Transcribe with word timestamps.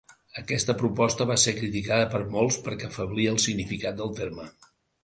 Aquesta 0.41 0.75
proposta 0.79 1.27
va 1.33 1.37
ser 1.43 1.53
criticada 1.59 2.09
per 2.15 2.23
molts 2.37 2.59
perquè 2.69 2.91
afeblia 2.91 3.37
el 3.37 3.43
significat 3.49 4.03
del 4.03 4.21
terme. 4.25 4.53